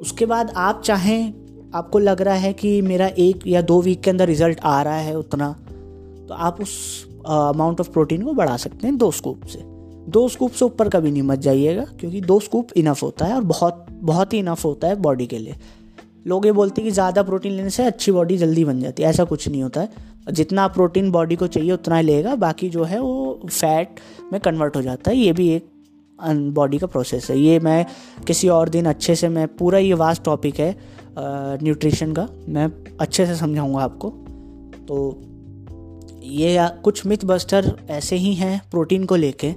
उसके 0.00 0.26
बाद 0.26 0.52
आप 0.56 0.82
चाहें, 0.82 1.32
आपको 1.74 1.98
लग 1.98 2.22
रहा 2.22 2.34
है 2.36 2.52
कि 2.52 2.80
मेरा 2.82 3.06
एक 3.18 3.46
या 3.46 3.62
दो 3.62 3.80
वीक 3.82 4.00
के 4.00 4.10
अंदर 4.10 4.26
रिज़ल्ट 4.26 4.60
आ 4.60 4.80
रहा 4.82 4.98
है 4.98 5.16
उतना 5.18 5.52
तो 6.28 6.34
आप 6.36 6.60
उस 6.60 7.04
अमाउंट 7.26 7.80
ऑफ़ 7.80 7.90
प्रोटीन 7.90 8.22
को 8.22 8.32
बढ़ा 8.34 8.56
सकते 8.56 8.86
हैं 8.86 8.96
दो 8.98 9.10
स्कूप 9.12 9.44
से। 9.46 9.58
दो 10.08 10.28
स्कूप 10.28 10.52
से 10.52 10.64
ऊपर 10.64 10.88
कभी 10.88 11.10
नहीं 11.10 11.22
मत 11.22 11.38
जाइएगा, 11.38 11.84
क्योंकि 12.00 12.20
दो 12.20 12.38
स्कूप 12.40 12.68
इनफ 12.76 13.02
होता 13.02 13.24
है 13.24 13.34
और 13.34 13.44
बहुत 13.44 13.86
बहुत 13.90 14.32
ही 14.32 14.38
इनफ 14.38 14.64
होता 14.64 14.88
है 14.88 14.96
बॉडी 14.98 15.26
के 15.26 15.38
लिए। 15.38 15.54
लोग 16.26 16.46
ये 16.46 16.52
बोलते 16.52 16.80
हैं 16.80 16.88
कि 16.88 16.92
ज़्यादा 16.92 17.22
प्रोटीन 17.22 17.52
लेने 17.52 17.70
से 17.70 17.84
अच्छी 17.84 18.12
बॉडी 18.12 18.36
जल्दी 18.36 18.64
बन 18.64 18.80
जाती 18.80 19.02
है, 19.02 19.08
ऐसा 19.08 19.24
कुछ 19.24 19.48
नहीं 19.48 19.62
होता 19.62 19.80
है। 19.80 20.06
जितना 20.30 20.66
प्रोटीन 20.68 21.10
बॉडी 21.10 21.36
को 21.36 21.46
चाहिए, 21.46 21.72
उतना 21.72 21.96
ही 21.96 22.02
लेगा, 22.02 22.34
बाकी 22.36 22.68
जो 22.68 22.84
है 22.84 23.00
वो 23.00 23.40
फैट 23.46 24.00
में 24.32 24.40
कन्वर्ट 24.40 24.76
हो 24.76 24.82
जाता 24.82 25.10
है, 25.10 25.16
ये 25.16 25.32
भी 25.32 25.48
एक 25.50 25.68
बॉडी 26.20 26.78
का 26.78 26.86
प्रोसेस 26.86 27.30
है। 27.30 27.38
ये 27.38 27.58
मैं 27.60 27.84
किसी 28.26 28.48
और 28.48 28.68
दिन 28.68 28.86
अच्छे 28.86 29.14
से 29.14 29.28
मैं, 29.28 29.46
पूरा 29.48 29.78
ये 29.78 29.94
वास्ट 29.94 30.24
टॉपिक 30.24 30.60
है 30.60 30.76
न्यूट्रिशन 31.18 32.12
का, 32.12 32.28
मैं 32.48 32.70
अच्छे 33.00 33.26
से 33.26 33.36
समझाऊँगा 33.36 33.80
आपको। 33.80 34.10
तो 34.88 34.98
ये 36.24 36.68
कुछ 36.84 37.04
मिथ 37.06 37.24
बस्टर 37.24 37.72
ऐसे 37.90 38.16
ही 38.16 38.32
हैं 38.34 38.60
प्रोटीन 38.70 39.04
को 39.04 39.16
लेके। 39.16 39.54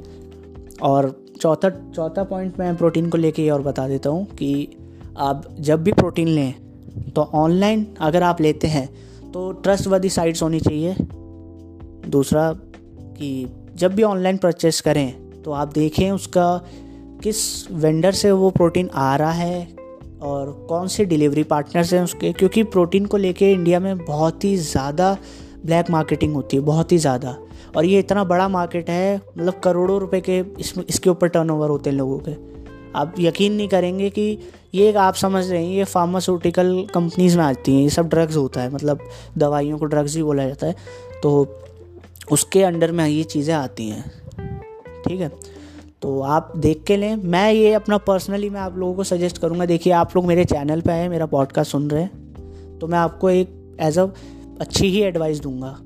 और 0.82 1.10
चौथा 1.41 1.70
चौथा 1.70 2.24
पॉइंट 2.24 2.60
मैं 2.60 2.75
प्रोटीन 2.77 3.10
को 3.10 3.18
लेके 3.18 3.44
ये 3.44 3.50
और 3.50 3.62
बता 3.62 3.88
देता 3.88 4.10
हूँ 4.10 4.25
कि 4.36 4.77
आप 5.20 5.44
जब 5.60 5.84
भी 5.84 5.91
प्रोटीन 5.91 6.27
लें 6.27 6.53
तो 7.15 7.22
ऑनलाइन 7.36 7.86
अगर 8.01 8.24
आप 8.24 8.41
लेते 8.41 8.68
हैं 8.68 8.88
तो 9.32 9.51
ट्रस्ट 9.53 9.88
वादी 9.88 10.10
साइट्स 10.10 10.44
होनी 10.44 10.60
चाहिए। 10.60 10.96
दूसरा 12.10 12.51
कि 12.53 13.48
जब 13.75 13.94
भी 13.96 14.03
ऑनलाइन 14.03 14.38
परचेस 14.38 14.82
करें 14.82 15.31
तो 15.45 15.51
आप 15.51 15.74
देखें 15.74 16.10
उसका 16.12 16.45
किस 17.24 17.71
वेंडर 17.71 18.12
से 18.13 18.31
वो 18.31 18.50
प्रोटीन 18.51 18.89
आ 18.93 19.15
रहा 19.15 19.31
है 19.31 19.67
और 20.21 20.51
कौन 20.69 20.88
से 20.88 21.05
डिलीवरी 21.05 21.43
पार्टनर्स 21.43 21.93
हैं 21.93 22.01
उसके, 22.03 22.31
क्योंकि 22.33 22.63
प्रोटीन 22.65 23.05
को 23.05 23.17
लेके 23.17 23.51
इंडिया 23.51 23.79
में 23.79 23.98
बहुत 23.98 24.43
ही 24.43 24.55
ज़्यादा 24.57 25.17
ब्लैक 25.65 25.89
मार्केटिंग 25.89 26.33
होती 26.33 26.57
है, 26.57 26.63
बहुत 26.63 26.91
ही 26.91 26.98
ज़्यादा। 26.98 27.36
और 27.75 27.86
ये 27.86 28.00
इतना 28.00 28.24
बड़ा 28.24 28.48
मार्केट 28.50 28.89
है 28.89 29.15
मतलब 29.15 29.60
करोड़ों 29.60 30.00
रुपए 30.00 30.21
के 30.21 30.39
इसमें, 30.60 30.83
इसके 30.86 31.10
ऊपर 31.10 31.27
टर्नओवर 31.27 31.69
होते 31.69 31.89
हैं 31.89 31.98
लोगों 31.98 32.19
के। 32.19 32.31
आप 32.95 33.13
यकीन 33.19 33.53
नहीं 33.53 33.67
करेंगे 33.67 34.10
कि 34.10 34.38
ये 34.74 34.91
आप 34.93 35.15
समझ 35.15 35.50
रहे 35.51 35.63
हैं, 35.65 35.71
ये 35.71 35.83
फार्मास्यूटिकल 35.83 36.86
कंपनीज़ 36.93 37.38
में 37.38 37.43
आती 37.43 37.75
हैं, 37.75 37.81
ये 37.83 37.89
सब 37.89 38.10
ड्रग्स 38.10 38.36
होता 38.36 38.62
है 38.62 38.74
मतलब 38.74 39.00
दवाइयों 39.38 39.77
को 39.77 39.86
ड्रग्स 39.86 40.15
ही 40.15 40.24
बोला 40.24 40.48
जाता 40.48 40.67
है। 40.67 40.75
तो 41.24 41.48
उसके 42.31 42.63
अंडर 42.63 42.91
में 42.91 43.07
ये 43.07 43.24
चीज़ें 43.24 43.53
आती 43.55 43.89
हैं। 43.89 44.21
ठीक 45.08 45.22
है? 45.22 45.31
तो 46.01 46.20
आप 46.22 46.53
देख 46.58 46.84
के 46.84 46.98
लें। 46.98 47.15
मैं 47.15 47.51
ये 47.51 47.74
अपना 47.74 47.98
पर्सनली 48.00 48.50
मैं 48.50 48.62
आप 48.62 48.77
लोगों 48.77 48.93
को 48.93 49.03
सजेस्ट 49.03 49.38
करूँगा। 49.38 49.65
देखिए, 49.65 49.93
आप 49.93 50.15
लोग 50.15 50.25
मेरे 50.25 50.46
चैनल 50.46 50.81
पे 50.81 50.91
आए, 50.91 51.08
मेरा 51.08 51.25
पॉडकास्ट 51.25 51.72
सुन 51.72 51.89
रहे 51.89 52.01
हैं 52.01 52.79
तो 52.79 52.88
मैं 52.88 52.98
आपको 52.98 53.29
एक 53.29 53.77
एज 53.79 53.98
अ 54.00 54.05
अच्छी 54.62 54.88
ही 54.88 55.01
एडवाइस 55.01 55.39
दूँगा। 55.39 55.77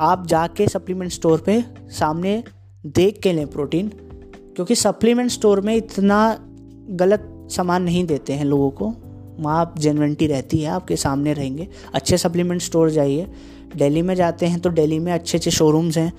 आप 0.00 0.26
जाके 0.26 0.66
सप्लीमेंट 0.68 1.12
स्टोर 1.12 1.40
पे 1.40 1.62
सामने 1.90 2.42
देख 2.86 3.20
के 3.20 3.32
लें 3.32 3.46
प्रोटीन 3.46 3.88
क्योंकि 4.56 4.74
सप्लीमेंट 4.74 5.30
स्टोर 5.30 5.60
में 5.60 5.74
इतना 5.76 6.18
गलत 6.90 7.32
सामान 7.50 7.82
नहीं 7.82 8.04
देते 8.06 8.32
हैं 8.32 8.44
लोगों 8.44 8.70
को। 8.70 8.92
वहाँ 9.40 9.60
आप 9.60 9.78
जेनवेंटी 9.78 10.26
रहती 10.26 10.60
है, 10.60 10.70
आपके 10.70 10.96
सामने 10.96 11.32
रहेंगे। 11.32 11.68
अच्छे 11.94 12.18
सप्लीमेंट 12.18 12.62
स्टोर 12.62 12.90
जाइए। 12.90 13.26
दिल्ली 13.76 14.02
में 14.02 14.14
जाते 14.14 14.46
हैं 14.46 14.60
तो 14.60 14.70
दिल्ली 14.70 14.98
में 14.98 15.12
अच्छे 15.12 15.38
अच्छे 15.38 15.50
शोरूम्स 15.50 15.98
हैं। 15.98 16.12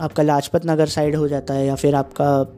आपका 0.00 0.22
लाजपत 0.22 0.66
नगर 0.66 0.86
साइड 0.86 1.16
हो 1.16 1.28
जाता 1.28 1.54
है 1.54 1.66
या 1.66 1.74
फिर 1.74 1.94
आपका 1.94 2.56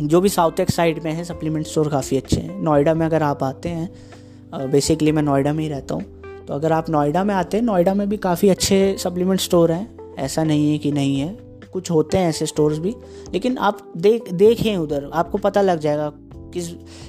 जो 0.00 0.20
भी 0.20 0.28
साउथ 0.28 0.60
एक्स 0.60 0.74
साइड 0.74 1.02
में 1.04 1.12
है 1.12 1.24
सप्लीमेंट 1.24 1.66
स्टोर 1.66 1.88
काफ़ी 1.88 2.16
अच्छे 2.16 2.40
हैं। 2.40 2.60
नोएडा 2.62 2.94
में 2.94 3.06
अगर 3.06 3.22
आप 3.22 3.42
आते 3.44 3.68
हैं 3.68 4.70
बेसिकली 4.70 5.12
मैं 5.12 5.22
नोएडा 5.22 5.52
में 5.52 5.62
ही 5.64 5.70
रहता 5.70 5.94
हूँ। 5.94 6.04
तो 6.48 6.54
अगर 6.54 6.72
आप 6.72 6.90
नोएडा 6.90 7.24
में 7.24 7.34
आते 7.34 7.56
हैं, 7.56 7.64
नोएडा 7.64 7.94
में 7.94 8.08
भी 8.08 8.16
काफ़ी 8.16 8.48
अच्छे 8.48 8.96
सप्लीमेंट 8.98 9.40
स्टोर 9.40 9.72
हैं। 9.72 10.14
ऐसा 10.14 10.44
नहीं 10.44 10.72
है 10.72 10.78
कि 10.78 10.92
नहीं 10.92 11.20
है। 11.20 11.36
कुछ 11.72 11.90
होते 11.90 12.18
हैं 12.18 12.28
ऐसे 12.28 12.46
स्टोर्स 12.46 12.78
भी, 12.78 12.94
लेकिन 13.32 13.58
आप 13.58 13.92
देख, 13.96 14.32
देखें 14.32 14.76
उधर। 14.76 15.10
आपको 15.14 15.38
पता 15.38 15.60
लग 15.60 15.78
जाएगा 15.78 16.12
किस 16.54 16.68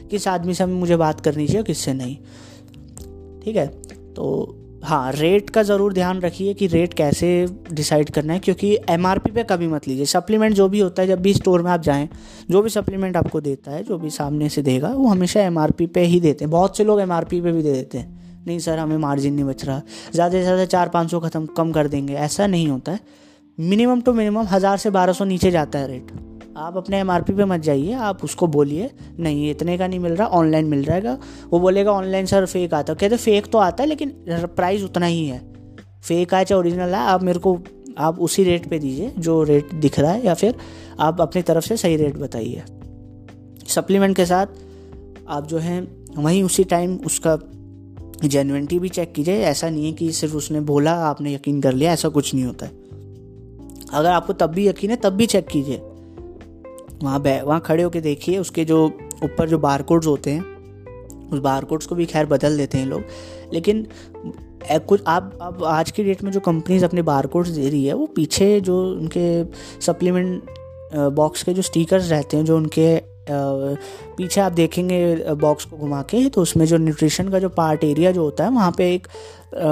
किस 0.10 0.28
आदमी 0.28 0.54
से 0.54 0.66
मुझे 0.66 0.96
बात 0.96 1.20
करनी 1.22 1.48
चाहिए 1.48 1.64
किससे 1.64 1.94
नहीं। 1.94 2.18
ठीक 3.44 3.56
है? 3.56 3.68
तो 4.14 4.56
हाँ 4.84 5.12
रेट 5.12 5.50
का 5.50 5.62
ज़रूर 5.64 5.94
ध्यान 5.94 6.20
रखिए 6.22 6.54
कि 6.54 6.68
रेट 6.68 6.94
कैसे 6.94 7.28
डिसाइड 7.72 8.10
करना 8.10 8.34
है, 8.34 8.40
क्योंकि 8.40 8.78
एमआरपी 8.90 9.32
पे 9.32 9.44
कभी 9.44 9.68
मत 9.68 9.88
लीजिए। 9.88 10.06
सप्लीमेंट 10.06 10.56
जो 10.56 10.68
भी 10.70 10.80
होता 10.80 11.02
है, 11.02 11.08
जब 11.08 11.22
भी 11.22 11.34
स्टोर 11.34 11.62
में 11.62 11.72
आप 11.72 11.82
जाएँ, 11.82 12.08
जो 12.50 12.62
भी 12.62 12.70
सप्लीमेंट 12.70 13.18
आपको 13.18 13.42
देता 13.42 13.72
है, 13.72 13.84
जो 13.84 13.98
भी 13.98 14.10
सामने 14.10 14.50
से 14.50 14.62
देगा, 14.62 14.90
वो 14.90 15.08
हमेशा 15.08 15.42
एम 15.42 15.58
आर 15.58 15.72
पी 15.72 15.88
पे 15.88 16.02
ही 16.02 16.20
देते 16.20 16.46
हैं। 16.46 16.52
बहुत 16.52 16.78
से 16.78 16.84
लोग 16.84 17.02
एम 17.02 17.12
आर 17.12 17.26
पी 17.26 17.42
पे 17.42 17.52
भी 17.52 17.64
दे 17.64 17.74
देते 17.74 17.98
हैं। 17.98 18.44
नहीं 18.48 18.60
सर, 18.60 18.80
हमें 18.80 18.98
मार्जिन 18.98 19.34
नहीं 19.34 19.46
बच 19.46 19.66
रहा। 19.66 19.82
ज़्यादा 20.14 20.32
से 20.32 20.44
ज़्यादा 20.44 20.66
चार 20.66 20.90
पाँच 20.90 21.12
सौ 21.12 21.20
ख़त्म, 21.20 21.46
कम 21.48 21.72
कर 21.72 21.88
देंगे। 21.88 22.14
ऐसा 22.16 22.48
नहीं 22.48 22.68
होता 22.68 22.92
है। 22.92 23.00
मिनिमम 23.58 24.02
टू 24.02 24.14
मिनिमम 24.14 24.46
हज़ार 24.48 24.78
से 24.78 24.90
बारह 24.90 25.14
सौ 25.14 25.26
नीचे 25.26 25.52
जाता 25.52 25.80
है 25.80 25.88
रेट 25.88 26.12
आप 26.58 26.78
अपने 26.78 27.00
एम 27.00 27.12
आर 27.12 27.22
पी 27.22 27.34
पर 27.34 27.46
मत 27.46 27.60
जाइए, 27.60 27.94
आप 27.94 28.24
उसको 28.24 28.48
बोलिए, 28.48 28.92
नहीं, 29.20 29.52
इतने 29.52 29.78
का 29.78 29.88
नहीं 29.88 30.00
मिल 30.00 30.12
रहा 30.12 30.28
ऑनलाइन 30.28 30.66
मिल 30.66 30.84
जाएगा। 30.84 31.18
वो 31.50 31.60
बोलेगा 31.60 31.92
ऑनलाइन 31.92 32.26
सर 32.26 32.46
फेक 32.46 32.74
आता 32.74 32.94
है। 32.94 32.98
कहते 33.00 33.18
फेक 33.18 33.46
तो 33.46 33.58
आता 33.58 33.84
है, 33.84 33.90
लेकिन 33.90 34.14
प्राइस 34.30 34.84
उतना 34.84 35.06
ही 35.06 35.26
है। 35.26 35.54
फेक 36.04 36.34
आए 36.34 36.46
चाहे 36.46 36.60
ओरिजिनल 36.60 36.94
आए 36.94 37.08
आप 37.08 37.24
मेरे 37.24 37.40
को, 37.40 37.60
आप 37.98 38.20
उसी 38.20 38.44
रेट 38.44 38.70
पे 38.70 38.80
दीजिए, 38.80 39.14
जो 39.20 39.44
रेट 39.44 39.74
दिख 39.74 40.00
रहा 40.00 40.12
है, 40.12 40.26
या 40.26 40.34
फिर 40.34 40.56
आप 41.00 41.22
अपनी 41.22 41.42
तरफ़ 41.42 41.68
से 41.68 41.78
सही 41.78 41.96
रेट 41.96 42.18
बताइए। 42.18 42.64
सप्लीमेंट 43.68 44.16
के 44.16 44.26
साथ 44.26 44.46
आप 45.30 45.48
जो 45.48 45.58
है, 45.58 45.88
वहीं 46.18 46.44
उसी 46.44 46.64
टाइम 46.64 47.00
उसका 47.06 47.40
जेनविनिटी 48.26 48.80
भी 48.80 48.90
चेक 48.90 49.14
कीजिए। 49.14 49.36
ऐसा 49.36 49.70
नहीं 49.70 49.86
है 49.86 49.92
कि 49.92 50.12
सिर्फ़ 50.12 50.36
उसने 50.36 50.60
बोला, 50.60 50.94
आपने 50.94 51.34
यकीन 51.34 51.62
कर 51.62 51.74
लिया, 51.74 51.92
ऐसा 51.92 52.10
कुछ 52.10 52.34
नहीं 52.34 52.46
होता 52.46 52.66
है। 52.66 52.72
अगर 53.94 54.10
आपको 54.10 54.34
तब 54.34 54.48
भी 54.48 54.68
यकीन 54.68 54.90
है, 54.90 54.96
तब 54.96 55.10
भी 55.10 55.26
चेक 55.26 55.48
कीजिए। 55.48 55.82
वहाँ 57.04 57.22
बै, 57.22 57.40
वहाँ 57.42 57.60
खड़े 57.62 57.84
होकर 57.84 58.00
देखिए, 58.02 58.38
उसके 58.38 58.66
जो 58.66 58.86
ऊपर 59.24 59.50
जो 59.50 59.58
बार 59.60 59.82
कोड्स 59.82 60.08
होते 60.08 60.32
हैं, 60.32 60.52
उस 61.30 61.40
बार 61.40 61.64
कोड्स 61.66 61.86
को 61.86 61.96
भी 61.96 62.06
खैर 62.06 62.26
बदल 62.26 62.58
देते 62.58 62.78
हैं 62.78 62.86
लोग। 62.86 63.04
लेकिन 63.54 63.88
कुछ, 64.66 65.02
आप 65.08 65.38
अब 65.42 65.64
आज 65.66 65.92
की 65.92 66.04
डेट 66.04 66.24
में 66.24 66.32
जो 66.32 66.40
कंपनीज़ 66.40 66.86
अपने 66.86 67.02
बार 67.04 67.28
कोड्स 67.28 67.50
दे 67.50 67.70
रही 67.70 67.86
है, 67.86 67.94
वो 67.94 68.06
पीछे 68.06 68.60
जो 68.62 68.82
उनके 68.92 69.44
सप्लीमेंट 69.86 70.44
बॉक्स 70.94 71.44
के 71.44 71.54
जो 71.54 71.62
स्टिकर्स 71.62 72.10
रहते 72.12 72.38
हैं, 72.38 72.46
जो 72.46 72.58
उनके 72.58 73.14
पीछे 73.30 74.42
आप 74.42 74.52
देखेंगे 74.52 75.34
बॉक्स 75.34 75.66
को 75.66 75.78
घुमा 75.78 76.02
के 76.02 76.28
तो 76.30 76.42
उसमें 76.42 76.66
जो 76.66 76.78
न्यूट्रिशन 76.78 77.30
का 77.30 77.40
जो 77.40 77.50
पार्ट 77.50 77.84
एरिया 77.84 78.12
जो 78.12 78.24
होता 78.24 78.44
है, 78.44 78.50
वहाँ 78.52 78.72
पे 78.78 78.94
एक 78.94 79.08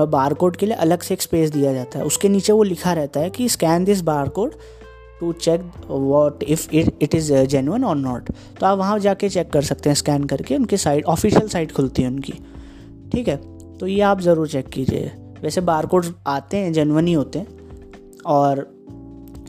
बार 0.09 0.33
कोड 0.33 0.55
के 0.55 0.65
लिए 0.65 0.75
अलग 0.77 1.01
से 1.01 1.13
एक 1.13 1.21
स्पेस 1.21 1.49
दिया 1.51 1.73
जाता 1.73 1.99
है। 1.99 2.05
उसके 2.05 2.29
नीचे 2.29 2.53
वो 2.53 2.63
लिखा 2.63 2.93
रहता 2.93 3.19
है 3.19 3.29
कि 3.29 3.49
scan 3.49 3.83
this 3.83 4.01
bar 4.01 4.29
code 4.29 4.53
to 5.21 5.31
check 5.31 5.61
what 5.87 6.43
if 6.43 6.67
it 6.75 6.93
it 7.01 7.15
is 7.15 7.33
genuine 7.33 7.83
और 7.83 7.95
नॉट 7.95 8.29
तो 8.59 8.65
आप 8.65 8.77
वहाँ 8.77 8.99
जाके 8.99 9.29
चेक 9.29 9.49
कर 9.49 9.61
सकते 9.61 9.89
हैं 9.89 9.95
स्कैन 9.95 10.23
करके 10.23 10.55
उनकी 10.55 10.77
साइट 10.77 11.05
ऑफिशियल 11.05 11.47
साइट 11.47 11.71
खुलती 11.71 12.01
है 12.01 12.07
उनकी। 12.07 12.33
ठीक 13.11 13.27
है? 13.27 13.35
तो 13.77 13.87
ये 13.87 14.01
आप 14.01 14.21
ज़रूर 14.21 14.47
चेक 14.47 14.67
कीजिए। 14.67 15.11
वैसे 15.41 15.61
बार 15.61 15.85
कोड 15.85 16.05
आते 16.27 16.57
हैं 16.57 16.73
जेनुअन 16.73 17.07
ही 17.07 17.13
होते 17.13 17.39
हैं। 17.39 17.47
और 18.25 18.73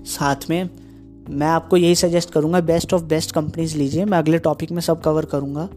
साथ 0.04 0.50
में 0.50 0.70
मैं 1.30 1.46
आपको 1.46 1.76
यही 1.76 1.94
सजेस्ट 1.94 2.30
करूँगा 2.30 2.60
बेस्ट 2.60 2.94
ऑफ़ 2.94 3.02
बेस्ट 3.02 3.32
कंपनीज़ 3.32 3.76
लीजिए। 3.78 4.04
मैं 4.04 4.18
अगले 4.18 4.38
टॉपिक 4.38 4.72
में 4.72 4.80
सब 4.80 5.00
कवर 5.00 5.24
करूँगा 5.24 5.68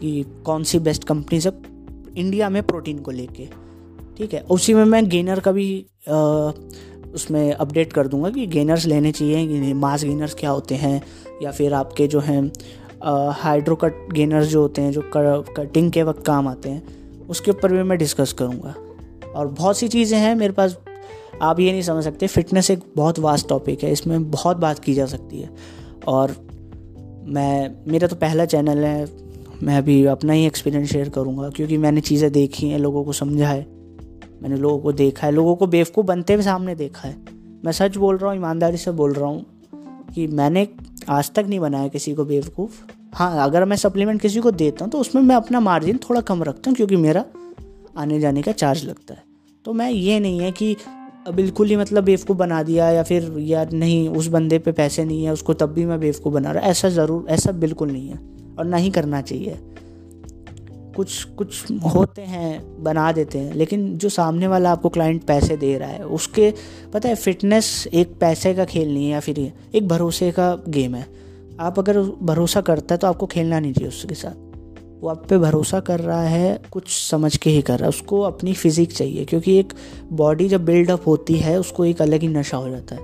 कि 0.00 0.24
कौन 0.44 0.64
सी 0.64 0.78
बेस्ट 0.78 1.04
कंपनीज़ 1.04 1.48
है 1.48 1.54
इंडिया 2.16 2.48
में 2.48 2.62
प्रोटीन 2.62 2.98
को 2.98 3.10
लेके। 3.10 3.48
ठीक 4.16 4.34
है? 4.34 4.40
उसी 4.40 4.74
में 4.74 4.84
मैं 4.84 5.08
गेनर 5.08 5.40
का 5.40 5.52
भी 5.52 5.86
आ, 6.08 6.50
उसमें 7.14 7.52
अपडेट 7.52 7.92
कर 7.92 8.06
दूँगा 8.06 8.30
कि 8.30 8.46
गेनर्स 8.46 8.86
लेने 8.86 9.12
चाहिए 9.12 9.72
मास 9.74 10.04
गेनर्स 10.04 10.34
क्या 10.34 10.50
होते 10.50 10.74
हैं 10.74 11.00
या 11.42 11.50
फिर 11.50 11.74
आपके 11.74 12.06
जो 12.06 12.20
हैं 12.20 12.42
हाइड्रो 13.34 13.76
कट 13.76 14.12
गेनर्स 14.12 14.46
जो 14.46 14.60
होते 14.60 14.82
हैं 14.82 14.92
जो 14.92 15.00
कर, 15.16 15.44
कटिंग 15.56 15.90
के 15.92 16.02
वक्त 16.02 16.24
काम 16.26 16.48
आते 16.48 16.68
हैं 16.68 17.26
उसके 17.28 17.50
ऊपर 17.50 17.72
भी 17.72 17.82
मैं 17.82 17.98
डिस्कस 17.98 18.32
करूँगा। 18.32 18.74
और 19.30 19.46
बहुत 19.48 19.78
सी 19.78 19.88
चीज़ें 19.88 20.18
हैं 20.18 20.34
मेरे 20.34 20.52
पास 20.52 20.76
आप 21.42 21.60
ये 21.60 21.72
नहीं 21.72 21.82
समझ 21.82 22.04
सकते 22.04 22.26
फिटनेस 22.26 22.70
एक 22.70 22.82
बहुत 22.96 23.18
वास्ट 23.18 23.48
टॉपिक 23.48 23.82
है 23.84 23.92
इसमें 23.92 24.30
बहुत 24.30 24.56
बात 24.56 24.78
की 24.78 24.94
जा 24.94 25.06
सकती 25.06 25.40
है। 25.40 25.50
और 26.06 26.36
मैं 27.28 27.70
मेरा 27.88 28.08
तो 28.08 28.16
पहला 28.16 28.44
चैनल 28.44 28.84
है 28.84 29.06
मैं 29.62 29.76
अभी 29.78 30.04
अपना 30.06 30.32
ही 30.32 30.46
एक्सपीरियंस 30.46 30.90
शेयर 30.90 31.08
करूँगा 31.08 31.48
क्योंकि 31.50 31.76
मैंने 31.78 32.00
चीज़ें 32.00 32.30
देखी 32.32 32.68
हैं 32.68 32.78
लोगों 32.78 33.04
को 33.04 33.12
समझा 33.12 33.48
है। 33.48 33.66
मैंने 34.42 34.56
लोगों 34.56 34.78
को 34.78 34.92
देखा 34.92 35.26
है। 35.26 35.32
लोगों 35.32 35.54
को 35.56 35.66
बेवकूफ़ 35.66 36.06
बनते 36.06 36.34
हुए 36.34 36.42
सामने 36.42 36.74
देखा 36.74 37.08
है। 37.08 37.16
मैं 37.64 37.72
सच 37.72 37.96
बोल 37.96 38.16
रहा 38.16 38.30
हूँ, 38.30 38.38
ईमानदारी 38.38 38.76
से 38.76 38.90
बोल 38.92 39.12
रहा 39.12 39.28
हूँ 39.28 39.44
कि 40.14 40.26
मैंने 40.28 40.66
आज 41.10 41.30
तक 41.30 41.44
नहीं 41.48 41.60
बनाया 41.60 41.88
किसी 41.88 42.14
को 42.14 42.24
बेवकूफ़। 42.24 42.82
हाँ 43.14 43.44
अगर 43.44 43.64
मैं 43.64 43.76
सप्लीमेंट 43.76 44.20
किसी 44.20 44.40
को 44.40 44.50
देता 44.52 44.84
हूँ 44.84 44.90
तो 44.92 44.98
उसमें 44.98 45.22
मैं 45.22 45.36
अपना 45.36 45.60
मार्जिन 45.60 45.98
थोड़ा 46.00 46.20
कम 46.22 46.42
रखता 46.42 46.70
हूँ, 46.70 46.76
क्योंकि 46.76 46.96
मेरा 46.96 47.24
आने 47.96 48.20
जाने 48.20 48.42
का 48.42 48.52
चार्ज 48.52 48.84
लगता 48.84 49.14
है। 49.14 49.22
तो 49.64 49.72
मैं 49.72 49.90
ये 49.90 50.18
नहीं 50.20 50.40
है 50.40 50.50
कि 50.52 50.76
बिल्कुल 51.26 51.68
ही 51.68 51.76
मतलब 51.76 52.04
बेवकूफ़ 52.04 52.38
बना 52.38 52.62
दिया 52.62 52.88
या 52.90 53.02
फिर 53.02 53.32
यार 53.38 53.70
नहीं, 53.72 54.08
उस 54.08 54.26
बंदे 54.28 54.58
पे 54.58 54.72
पैसे 54.72 55.04
नहीं 55.04 55.24
है, 55.24 55.32
उसको 55.32 55.54
तब 55.54 55.72
भी 55.72 55.84
मैं 55.86 55.98
बेवकूफ़ 56.00 56.34
बना 56.34 56.52
रहा 56.52 56.68
ऐसा 56.68 56.88
ज़रूर, 56.88 57.26
ऐसा 57.28 57.52
बिल्कुल 57.52 57.90
नहीं 57.90 58.08
है 58.08 58.18
और 58.58 58.64
ना 58.64 58.76
ही 58.76 58.90
करना 58.90 59.20
चाहिए। 59.22 59.58
कुछ 60.96 61.22
कुछ 61.38 61.70
होते 61.94 62.22
हैं, 62.22 62.82
बना 62.82 63.10
देते 63.12 63.38
हैं, 63.38 63.54
लेकिन 63.54 63.86
जो 63.98 64.08
सामने 64.08 64.46
वाला 64.46 64.72
आपको 64.72 64.88
क्लाइंट 64.88 65.24
पैसे 65.24 65.56
दे 65.56 65.76
रहा 65.78 65.88
है, 65.88 66.04
उसके, 66.06 66.52
पता 66.92 67.08
है 67.08 67.14
फिटनेस 67.14 67.88
एक 67.92 68.14
पैसे 68.20 68.54
का 68.54 68.64
खेल 68.64 68.94
नहीं 68.94 69.04
है 69.04 69.10
या 69.10 69.20
फिर 69.20 69.38
एक 69.74 69.88
भरोसे 69.88 70.30
का 70.30 70.54
गेम 70.68 70.94
है। 70.94 71.06
आप 71.60 71.78
अगर 71.78 72.00
भरोसा 72.22 72.60
करता 72.60 72.94
है 72.94 72.98
तो 72.98 73.06
आपको 73.06 73.26
खेलना 73.26 73.60
नहीं 73.60 73.72
चाहिए 73.72 73.88
उसके 73.88 74.14
साथ। 74.14 74.42
वो 75.02 75.08
आप 75.08 75.26
पे 75.28 75.38
भरोसा 75.38 75.80
कर 75.80 76.00
रहा 76.00 76.22
है, 76.22 76.60
कुछ 76.72 76.88
समझ 76.88 77.36
के 77.36 77.50
ही 77.50 77.62
कर 77.62 77.78
रहा 77.78 77.84
है, 77.84 77.88
उसको 77.88 78.20
अपनी 78.20 78.52
फिजिक 78.52 78.92
चाहिए, 78.92 79.24
क्योंकि 79.24 79.58
एक 79.58 79.72
बॉडी 80.12 80.48
जब 80.48 80.64
बिल्डअप 80.64 81.06
होती 81.06 81.34
है, 81.34 81.58
उसको 81.60 81.84
एक 81.84 82.02
अलग 82.02 82.20
ही 82.20 82.28
नशा 82.28 82.56
हो 82.56 82.68
जाता 82.68 82.94
है। 82.94 83.02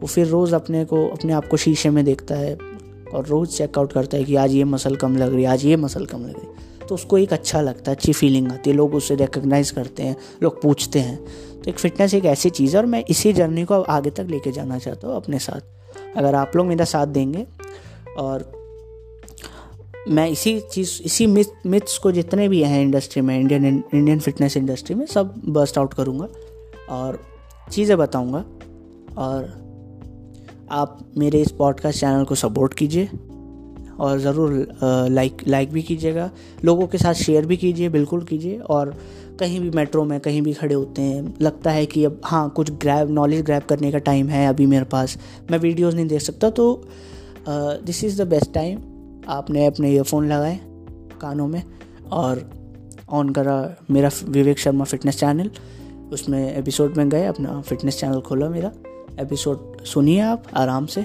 वो 0.00 0.06
फिर 0.06 0.26
रोज़ 0.26 0.54
अपने 0.54 0.84
को, 0.84 1.06
अपने 1.08 1.32
आप 1.32 1.48
को 1.48 1.56
शीशे 1.56 1.90
में 1.90 2.04
देखता 2.04 2.34
है 2.34 2.54
और 3.14 3.26
रोज़ 3.26 3.50
चेकआउट 3.50 3.92
करता 3.92 4.16
है 4.16 4.24
कि 4.24 4.36
आज 4.36 4.54
ये 4.54 4.64
मसल 4.64 4.96
कम 4.96 5.16
लग 5.16 5.34
रही 5.34 5.42
है, 5.42 5.48
आज 5.48 5.64
ये 5.64 5.76
मसल 5.76 6.06
कम 6.06 6.18
लग 6.18 6.36
रही 6.36 6.46
है। 6.46 6.67
तो 6.88 6.94
उसको 6.94 7.18
एक 7.18 7.32
अच्छा 7.32 7.60
लगता 7.60 7.90
है, 7.90 7.96
अच्छी 7.96 8.12
फीलिंग 8.12 8.52
आती 8.52 8.70
है। 8.70 8.76
लोग 8.76 8.94
उसे 8.94 9.14
रिकग्नाइज़ 9.14 9.72
करते 9.72 10.02
हैं, 10.02 10.16
लोग 10.42 10.62
पूछते 10.62 10.98
हैं। 10.98 11.16
तो 11.62 11.70
एक 11.70 11.78
फिटनेस 11.78 12.14
एक 12.14 12.24
ऐसी 12.24 12.50
चीज़ 12.50 12.76
है 12.76 12.82
और 12.82 12.86
मैं 12.86 13.04
इसी 13.08 13.32
जर्नी 13.32 13.64
को 13.64 13.80
आगे 13.82 14.10
तक 14.10 14.26
लेके 14.30 14.52
जाना 14.52 14.78
चाहता 14.78 15.08
हूँ 15.08 15.16
अपने 15.16 15.38
साथ। 15.38 15.60
अगर 16.16 16.34
आप 16.34 16.56
लोग 16.56 16.66
मेरा 16.66 16.84
साथ 16.84 17.06
देंगे 17.06 17.46
और 18.18 18.52
मैं 20.08 20.28
इसी 20.28 20.60
चीज़, 20.60 21.02
इसी 21.02 21.26
मिथ 21.26 21.66
मिथ्स 21.66 21.98
को 21.98 22.12
जितने 22.12 22.48
भी 22.48 22.62
हैं 22.62 22.82
इंडस्ट्री 22.82 23.22
में 23.22 23.38
इंडियन 23.40 23.84
इंडियन 23.94 24.20
फिटनेस 24.20 24.56
इंडस्ट्री 24.56 24.94
में, 24.94 25.06
सब 25.06 25.42
बर्स्ट 25.44 25.78
आउट 25.78 25.94
करूँगा 25.94 26.28
और 26.90 27.22
चीज़ें 27.72 27.98
बताऊँगा। 27.98 28.44
और 29.18 29.68
आप 30.70 30.98
मेरे 31.18 31.40
इस 31.40 31.50
पॉडकास्ट 31.50 32.00
चैनल 32.00 32.24
को 32.24 32.34
सपोर्ट 32.34 32.74
कीजिए। 32.74 33.10
और 34.00 34.18
ज़रूर 34.18 35.08
लाइक 35.10 35.42
लाइक 35.48 35.70
भी 35.70 35.82
कीजिएगा। 35.82 36.30
लोगों 36.64 36.86
के 36.86 36.98
साथ 36.98 37.14
शेयर 37.16 37.46
भी 37.46 37.56
कीजिए, 37.56 37.88
बिल्कुल 37.88 38.22
कीजिए। 38.22 38.58
और 38.58 38.94
कहीं 39.40 39.60
भी 39.60 39.70
मेट्रो 39.70 40.04
में 40.04 40.18
कहीं 40.20 40.42
भी 40.42 40.52
खड़े 40.52 40.74
होते 40.74 41.02
हैं, 41.02 41.34
लगता 41.40 41.70
है 41.70 41.86
कि 41.86 42.04
अब 42.04 42.20
हाँ 42.24 42.48
कुछ 42.50 42.70
ग्रैब 42.72 43.10
नॉलेज 43.10 43.42
ग्रैब 43.44 43.62
करने 43.62 43.90
का 43.92 43.98
टाइम 44.00 44.28
है 44.28 44.46
अभी 44.48 44.66
मेरे 44.66 44.84
पास। 44.86 45.18
मैं 45.50 45.58
वीडियोस 45.58 45.94
नहीं 45.94 46.06
देख 46.08 46.22
सकता 46.22 46.50
तो 46.50 46.84
this 47.48 48.02
is 48.04 48.22
the 48.22 48.26
best 48.28 48.52
time 48.54 48.78
आपने 49.28 49.66
अपने 49.66 49.90
ईयरफोन 49.90 50.28
लगाए 50.28 50.58
कानों 51.20 51.46
में 51.48 51.62
और 52.12 52.42
ऑन 53.10 53.30
करा 53.30 53.56
मेरा 53.90 54.10
विवेक 54.26 54.58
शर्मा 54.58 54.84
फिटनेस 54.84 55.18
चैनल 55.18 55.50
उसमें 56.12 56.56
एपिसोड 56.56 56.96
में 56.96 57.08
गए, 57.08 57.24
अपना 57.26 57.60
फिटनेस 57.60 57.98
चैनल 58.00 58.20
खोला 58.20 58.48
मेरा। 58.48 58.72
एपिसोड 59.20 59.84
सुनिए 59.84 60.20
आप 60.22 60.44
आराम 60.56 60.86
से। 60.86 61.00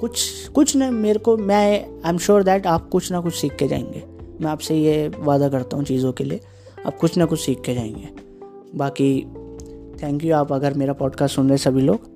कुछ 0.00 0.48
कुछ 0.48 0.76
ना 0.76 0.90
मेरे 0.90 1.18
को, 1.18 1.36
मैं 1.36 1.84
आई 2.04 2.10
एम 2.10 2.18
श्योर 2.18 2.42
दैट 2.42 2.66
आप 2.66 2.88
कुछ 2.88 3.12
ना 3.12 3.20
कुछ 3.20 3.34
सीख 3.34 3.56
के 3.56 3.68
जाएँगे। 3.68 4.04
मैं 4.40 4.50
आपसे 4.50 4.74
ये 4.76 5.10
वादा 5.18 5.48
करता 5.48 5.76
हूँ 5.76 5.84
चीज़ों 5.84 6.12
के 6.12 6.24
लिए, 6.24 6.40
आप 6.86 6.98
कुछ 6.98 7.16
ना 7.18 7.24
कुछ 7.24 7.40
सीख 7.40 7.60
के 7.60 7.74
जाएँगे। 7.74 8.08
बाकी 8.74 9.22
थैंक 10.02 10.24
यू 10.24 10.34
आप 10.34 10.52
अगर 10.52 10.74
मेरा 10.74 10.92
पॉडकास्ट 10.92 11.34
सुन 11.34 11.48
रहे 11.48 11.58
सभी 11.58 11.80
लोग 11.80 12.09